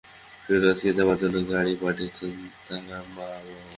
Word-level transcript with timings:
ফিরোজকে 0.43 0.89
যাবার 0.97 1.17
জন্যে 1.21 1.41
গাড়ি 1.51 1.73
পাঠিয়েছেন 1.81 2.33
তার 2.65 2.81
বাবা-মা। 3.15 3.59